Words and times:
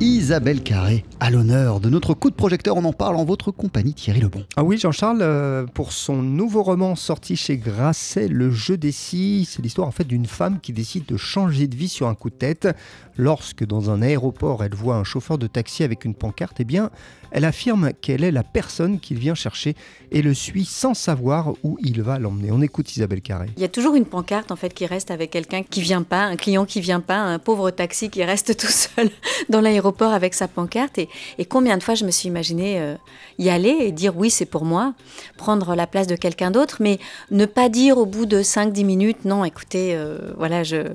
Isabelle 0.00 0.60
Carré, 0.60 1.04
à 1.20 1.30
l'honneur 1.30 1.78
de 1.78 1.88
notre 1.88 2.14
coup 2.14 2.28
de 2.28 2.34
projecteur, 2.34 2.76
on 2.76 2.84
en 2.84 2.92
parle 2.92 3.14
en 3.14 3.24
votre 3.24 3.52
compagnie 3.52 3.94
Thierry 3.94 4.20
Lebon. 4.20 4.42
Ah 4.56 4.64
oui 4.64 4.76
Jean-Charles, 4.76 5.20
euh, 5.22 5.66
pour 5.66 5.92
son 5.92 6.20
nouveau 6.20 6.64
roman 6.64 6.96
sorti 6.96 7.36
chez 7.36 7.58
Grasset, 7.58 8.26
Le 8.26 8.50
jeu 8.50 8.76
des 8.76 8.90
scies, 8.90 9.46
c'est 9.48 9.62
l'histoire 9.62 9.86
en 9.86 9.92
fait 9.92 10.04
d'une 10.04 10.26
femme 10.26 10.58
qui 10.60 10.72
décide 10.72 11.06
de 11.06 11.16
changer 11.16 11.68
de 11.68 11.76
vie 11.76 11.88
sur 11.88 12.08
un 12.08 12.16
coup 12.16 12.28
de 12.28 12.34
tête. 12.34 12.68
Lorsque 13.16 13.64
dans 13.64 13.90
un 13.90 14.02
aéroport 14.02 14.64
elle 14.64 14.74
voit 14.74 14.96
un 14.96 15.04
chauffeur 15.04 15.38
de 15.38 15.46
taxi 15.46 15.84
avec 15.84 16.04
une 16.04 16.14
pancarte, 16.14 16.56
eh 16.58 16.64
bien 16.64 16.90
elle 17.30 17.44
affirme 17.44 17.92
qu'elle 18.00 18.24
est 18.24 18.32
la 18.32 18.42
personne 18.42 18.98
qu'il 18.98 19.18
vient 19.18 19.34
chercher 19.34 19.74
et 20.10 20.22
le 20.22 20.34
suit 20.34 20.64
sans 20.64 20.94
savoir 20.94 21.54
où 21.62 21.78
il 21.80 22.02
va 22.02 22.18
l'emmener. 22.18 22.50
On 22.50 22.60
écoute 22.62 22.96
Isabelle 22.96 23.22
Carré. 23.22 23.46
Il 23.56 23.62
y 23.62 23.64
a 23.64 23.68
toujours 23.68 23.94
une 23.94 24.06
pancarte 24.06 24.50
en 24.50 24.56
fait 24.56 24.74
qui 24.74 24.86
reste 24.86 25.12
avec 25.12 25.30
quelqu'un 25.30 25.62
qui 25.62 25.82
vient 25.82 26.02
pas, 26.02 26.22
un 26.22 26.36
client 26.36 26.64
qui 26.64 26.80
vient 26.80 27.00
pas, 27.00 27.18
un 27.18 27.38
pauvre 27.38 27.70
taxi 27.70 28.10
qui 28.10 28.24
reste 28.24 28.56
tout 28.56 28.66
seul 28.66 29.10
dans 29.48 29.60
l'aéroport 29.60 29.83
avec 30.12 30.34
sa 30.34 30.48
pancarte. 30.48 30.98
Et, 30.98 31.08
combien 31.48 31.76
de 31.76 31.82
fois 31.82 31.94
je 31.94 32.04
me 32.04 32.10
suis 32.10 32.28
imaginé 32.28 32.80
euh, 32.80 32.96
y 33.38 33.50
aller 33.50 33.76
et 33.80 33.92
dire 33.92 34.16
oui 34.16 34.30
c'est 34.30 34.46
pour 34.46 34.64
moi, 34.64 34.94
prendre 35.36 35.74
la 35.74 35.86
place 35.86 36.06
de 36.06 36.16
quelqu'un 36.16 36.50
d'autre, 36.50 36.76
mais 36.80 36.98
ne 37.30 37.46
pas 37.46 37.68
dire 37.68 37.98
au 37.98 38.06
bout 38.06 38.26
de 38.26 38.42
5-10 38.42 38.84
minutes 38.84 39.24
non 39.24 39.44
écoutez 39.44 39.94
euh, 39.94 40.18
voilà 40.38 40.62
je, 40.62 40.88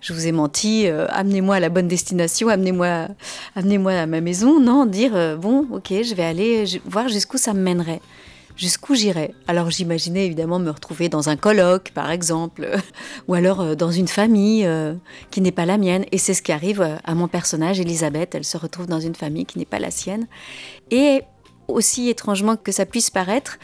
je 0.00 0.12
vous 0.12 0.26
ai 0.26 0.32
menti, 0.32 0.86
euh, 0.86 1.06
amenez-moi 1.10 1.56
à 1.56 1.60
la 1.60 1.68
bonne 1.68 1.88
destination, 1.88 2.48
amenez-moi 2.48 3.08
amenez-moi 3.54 3.92
à 3.92 4.06
ma 4.06 4.20
maison. 4.20 4.60
Non, 4.60 4.86
dire 4.86 5.38
bon 5.38 5.66
ok 5.72 5.88
je 5.90 6.14
vais 6.14 6.24
aller 6.24 6.64
voir 6.84 7.08
jusqu'où 7.08 7.38
ça 7.38 7.52
me 7.52 7.60
mènerait, 7.60 8.00
jusqu'où 8.56 8.94
j'irais? 8.94 9.34
Alors 9.46 9.70
j'imaginais 9.70 10.26
évidemment 10.26 10.58
me 10.58 10.70
retrouver 10.70 11.08
dans 11.08 11.28
un 11.28 11.36
colloque, 11.36 11.92
par 11.94 12.10
exemple, 12.10 12.68
ou 13.28 13.34
alors 13.34 13.60
euh, 13.60 13.74
dans 13.74 13.90
une 13.90 14.08
famille 14.08 14.66
euh, 14.66 14.94
qui 15.30 15.40
n'est 15.40 15.52
pas 15.52 15.66
la 15.66 15.78
mienne. 15.78 16.04
Et 16.12 16.18
c'est 16.18 16.34
ce 16.34 16.42
qui 16.42 16.52
arrive 16.52 16.80
euh, 16.80 16.96
à 17.04 17.14
mon 17.14 17.28
personnage, 17.28 17.80
Elisabeth. 17.80 18.34
Elle 18.34 18.44
se 18.44 18.56
retrouve 18.56 18.86
dans 18.86 19.00
une 19.00 19.14
famille 19.14 19.46
qui 19.46 19.58
n'est 19.58 19.64
pas 19.64 19.78
la 19.78 19.90
sienne. 19.90 20.26
Et 20.90 21.22
aussi 21.68 22.08
étrangement 22.08 22.56
que 22.56 22.72
ça 22.72 22.86
puisse 22.86 23.10
paraître, 23.10 23.58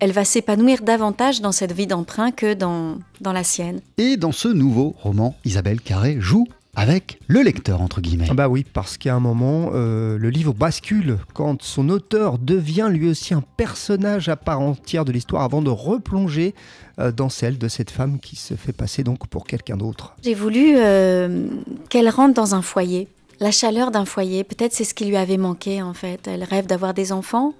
elle 0.00 0.12
va 0.12 0.24
s'épanouir 0.24 0.82
davantage 0.82 1.40
dans 1.40 1.52
cette 1.52 1.72
vie 1.72 1.88
d'emprunt 1.88 2.30
que 2.30 2.54
dans, 2.54 2.98
dans 3.20 3.32
la 3.32 3.42
sienne. 3.42 3.80
Et 3.96 4.16
dans 4.16 4.32
ce 4.32 4.48
nouveau 4.48 4.94
roman, 5.02 5.34
Isabelle 5.44 5.80
Carré 5.80 6.16
joue 6.20 6.46
avec 6.78 7.18
le 7.26 7.42
lecteur, 7.42 7.82
entre 7.82 8.00
guillemets. 8.00 8.28
Bah 8.32 8.48
oui, 8.48 8.64
parce 8.72 8.98
qu'à 8.98 9.12
un 9.12 9.18
moment, 9.18 9.70
euh, 9.74 10.16
le 10.16 10.30
livre 10.30 10.54
bascule 10.54 11.18
quand 11.34 11.60
son 11.60 11.88
auteur 11.88 12.38
devient 12.38 12.88
lui 12.88 13.08
aussi 13.08 13.34
un 13.34 13.42
personnage 13.56 14.28
à 14.28 14.36
part 14.36 14.60
entière 14.60 15.04
de 15.04 15.10
l'histoire 15.10 15.42
avant 15.42 15.60
de 15.60 15.70
replonger 15.70 16.54
euh, 17.00 17.10
dans 17.10 17.30
celle 17.30 17.58
de 17.58 17.66
cette 17.66 17.90
femme 17.90 18.20
qui 18.20 18.36
se 18.36 18.54
fait 18.54 18.72
passer 18.72 19.02
donc 19.02 19.26
pour 19.26 19.44
quelqu'un 19.44 19.76
d'autre. 19.76 20.14
J'ai 20.22 20.34
voulu 20.34 20.74
euh, 20.76 21.48
qu'elle 21.88 22.08
rentre 22.08 22.34
dans 22.34 22.54
un 22.54 22.62
foyer 22.62 23.08
la 23.40 23.50
chaleur 23.52 23.92
d'un 23.92 24.04
foyer, 24.04 24.42
peut-être 24.42 24.72
c'est 24.72 24.82
ce 24.82 24.94
qui 24.94 25.04
lui 25.04 25.16
avait 25.16 25.36
manqué 25.36 25.80
en 25.80 25.94
fait. 25.94 26.26
Elle 26.26 26.42
rêve 26.42 26.66
d'avoir 26.66 26.92
des 26.92 27.12
enfants 27.12 27.54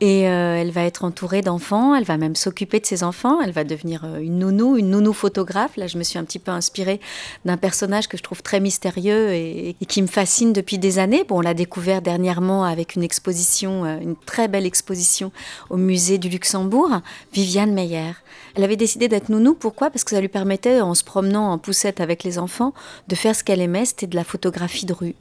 et 0.00 0.28
euh, 0.28 0.56
elle 0.56 0.70
va 0.70 0.84
être 0.84 1.04
entourée 1.04 1.42
d'enfants, 1.42 1.94
elle 1.94 2.04
va 2.04 2.16
même 2.16 2.34
s'occuper 2.34 2.80
de 2.80 2.86
ses 2.86 3.02
enfants, 3.02 3.40
elle 3.42 3.52
va 3.52 3.64
devenir 3.64 4.04
euh, 4.04 4.18
une 4.18 4.38
nounou, 4.38 4.78
une 4.78 4.88
nounou 4.88 5.12
photographe. 5.12 5.76
Là, 5.76 5.86
je 5.86 5.98
me 5.98 6.02
suis 6.02 6.18
un 6.18 6.24
petit 6.24 6.38
peu 6.38 6.50
inspirée 6.50 7.00
d'un 7.44 7.58
personnage 7.58 8.08
que 8.08 8.16
je 8.16 8.22
trouve 8.22 8.42
très 8.42 8.60
mystérieux 8.60 9.32
et, 9.32 9.76
qui 9.86 10.00
me 10.00 10.06
fascine 10.06 10.54
depuis 10.54 10.78
des 10.78 10.98
années. 10.98 11.24
Bon, 11.28 11.38
on 11.38 11.40
l'a 11.42 11.52
découvert 11.52 12.00
dernièrement 12.00 12.64
avec 12.64 12.94
une 12.94 13.02
exposition, 13.02 13.84
euh, 13.84 13.98
une 14.00 14.16
très 14.16 14.48
belle 14.48 14.64
exposition 14.64 15.32
au 15.68 15.76
musée 15.76 16.16
du 16.16 16.30
Luxembourg, 16.30 17.00
Viviane 17.34 17.74
Meyer. 17.74 18.12
Elle 18.54 18.64
avait 18.64 18.76
décidé 18.76 19.06
d'être 19.08 19.28
nounou, 19.28 19.54
pourquoi? 19.54 19.90
Parce 19.90 20.04
que 20.04 20.12
ça 20.12 20.20
lui 20.20 20.28
permettait, 20.28 20.80
en 20.80 20.94
se 20.94 21.04
promenant 21.04 21.52
en 21.52 21.58
poussette 21.58 22.00
avec 22.00 22.24
les 22.24 22.38
enfants, 22.38 22.72
de 23.08 23.14
faire 23.14 23.36
ce 23.36 23.44
qu'elle 23.44 23.60
aimait, 23.60 23.84
c'était 23.84 24.06
de 24.06 24.16
la 24.16 24.24
photographie 24.24 24.86
de 24.86 24.94
rue. 24.94 25.14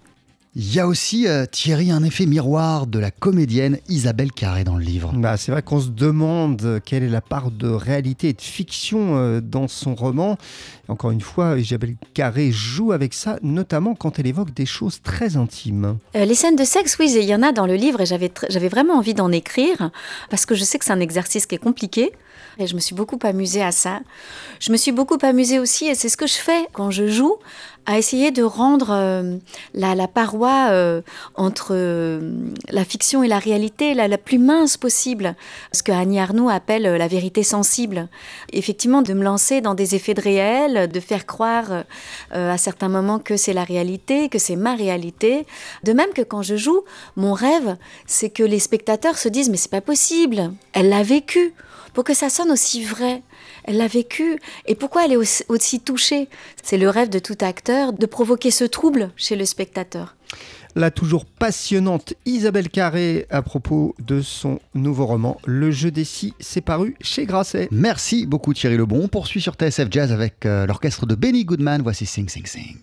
Il 0.55 0.73
y 0.73 0.80
a 0.80 0.88
aussi, 0.88 1.28
euh, 1.28 1.45
Thierry, 1.45 1.92
un 1.92 2.03
effet 2.03 2.25
miroir 2.25 2.88
de 2.88 2.97
la 2.97 3.11
comédienne 3.11 3.78
Isabelle 3.88 4.31
Carré 4.31 4.64
dans 4.64 4.78
le 4.78 4.83
livre. 4.83 5.14
Bah, 5.16 5.38
c'est 5.38 5.52
vrai 5.52 5.61
qu'on 5.61 5.80
se 5.80 5.89
demande 5.89 6.82
quelle 6.83 7.04
est 7.04 7.10
la 7.10 7.21
part 7.21 7.52
de 7.52 7.70
réalité 7.70 8.30
et 8.30 8.33
de 8.33 8.42
fiction 8.42 9.15
euh, 9.15 9.42
dans 9.42 9.67
son 9.67 9.93
roman. 9.93 10.39
Encore 10.88 11.11
une 11.11 11.21
fois, 11.21 11.59
Isabelle 11.59 11.98
Carré 12.15 12.52
joue 12.52 12.93
avec 12.93 13.14
ça, 13.14 13.38
notamment 13.43 13.93
quand 13.93 14.17
elle 14.17 14.26
évoque 14.26 14.52
des 14.52 14.65
choses 14.65 15.04
très 15.04 15.38
intimes. 15.38 15.99
Euh, 16.15 16.26
les 16.26 16.33
scènes 16.33 16.55
de 16.55 16.64
sexe, 16.64 16.98
oui, 16.99 17.14
il 17.15 17.26
y 17.26 17.36
en 17.36 17.43
a 17.43 17.52
dans 17.52 17.67
le 17.67 17.76
livre 17.76 18.02
et 18.02 18.08
j'avais, 18.08 18.32
j'avais 18.49 18.70
vraiment 18.70 18.95
envie 18.95 19.14
d'en 19.14 19.32
écrire 19.32 19.92
parce 20.32 20.48
que 20.48 20.55
je 20.55 20.64
sais 20.64 20.80
que 20.80 20.86
c'est 20.86 20.93
un 20.93 20.99
exercice 20.99 21.45
qui 21.45 21.54
est 21.54 21.59
compliqué. 21.59 22.11
Et 22.58 22.67
je 22.67 22.76
me 22.76 22.80
suis 22.80 22.95
beaucoup 22.95 23.20
amusée 23.23 23.64
à 23.64 23.72
ça. 23.72 24.00
Je 24.60 24.72
me 24.72 24.77
suis 24.77 24.92
beaucoup 24.92 25.17
amusée 25.22 25.60
aussi, 25.60 25.86
et 25.86 25.95
c'est 25.95 26.10
ce 26.10 26.17
que 26.17 26.27
je 26.27 26.36
fais 26.36 26.67
quand 26.73 26.92
je 26.92 27.08
joue, 27.08 27.36
à 27.89 27.98
essayer 27.98 28.30
de 28.30 28.44
rendre 28.44 28.92
euh, 28.92 29.38
la, 29.73 30.08
paroi 30.08 30.67
euh, 30.70 31.02
entre 31.33 31.70
euh, 31.72 32.52
la 32.70 32.86
fiction 32.86 33.23
et 33.23 33.27
la 33.27 33.39
réalité 33.39 33.95
la, 33.95 34.17
plus 34.20 34.38
mince 34.38 34.77
possible. 34.77 35.36
Ce 35.72 35.82
que 35.82 35.92
Annie 35.92 36.20
Arnaud 36.20 36.50
appelle 36.50 36.83
la 36.83 37.08
vérité 37.08 37.42
sensible. 37.42 38.08
Effectivement, 38.54 39.02
de 39.02 39.14
me 39.14 39.23
lancer 39.23 39.61
dans 39.61 39.73
des 39.73 39.95
effets 39.95 40.14
de 40.14 40.21
réel, 40.21 40.88
de 40.88 41.00
faire 41.00 41.26
croire 41.26 41.83
à 42.32 42.58
certains 42.58 42.89
moments 42.89 43.17
que 43.17 43.38
c'est 43.38 43.54
la 43.54 43.64
réalité, 43.64 44.30
que 44.30 44.38
c'est 44.38 44.56
ma 44.56 44.76
réalité. 44.76 45.48
De 45.83 45.94
même 45.94 46.11
que 46.14 46.21
quand 46.21 46.44
je 46.44 46.58
joue, 46.58 46.82
mon 47.16 47.33
rêve, 47.33 47.76
c'est 48.06 48.30
que 48.30 48.44
les 48.44 48.60
spectateurs 48.60 49.17
se 49.17 49.30
disent 49.30 49.50
mais 49.50 49.58
c'est 49.58 49.71
pas 49.71 49.82
possible, 49.82 50.52
elle 50.73 50.89
l'a 50.89 51.04
vécu 51.04 51.54
pour 51.94 52.04
que 52.04 52.14
ça 52.14 52.29
sonne 52.30 52.52
aussi 52.52 52.84
vrai. 52.84 53.22
Elle 53.64 53.78
l'a 53.78 53.88
vécu. 53.88 54.40
Et 54.66 54.76
pourquoi 54.76 55.06
elle 55.06 55.14
est 55.14 55.44
aussi, 55.50 55.80
touchée? 55.80 56.28
C'est 56.64 56.78
le 56.78 56.90
rêve 56.90 57.10
de 57.10 57.20
tout 57.20 57.38
acteur 57.42 57.94
de 57.94 58.06
provoquer 58.06 58.52
ce 58.52 58.64
trouble 58.64 59.12
chez 59.16 59.36
le 59.36 59.45
spectateur. 59.45 60.16
La 60.76 60.92
toujours 60.92 61.26
passionnante 61.26 62.14
Isabelle 62.26 62.70
Carré 62.70 63.26
à 63.32 63.42
propos 63.42 63.95
de 64.00 64.22
son 64.22 64.60
nouveau 64.76 65.08
roman 65.08 65.38
Le 65.45 65.72
jeu 65.72 65.89
des 65.89 66.04
scies, 66.04 66.34
c'est 66.39 66.62
paru 66.62 66.95
chez 67.02 67.26
Grasset. 67.26 67.68
Merci 67.72 68.28
beaucoup 68.28 68.54
Thierry 68.54 68.78
Lebon. 68.78 69.02
On 69.04 69.08
poursuit 69.08 69.42
sur 69.42 69.56
TSF 69.56 69.88
Jazz 69.89 70.12
avec 70.12 70.45
euh, 70.45 70.68
l'orchestre 70.68 71.06
de 71.06 71.16
Benny 71.16 71.44
Goodman. 71.44 71.82
Voici 71.82 72.06
Sing 72.06 72.30
Sing 72.30 72.45
Sing. 72.45 72.80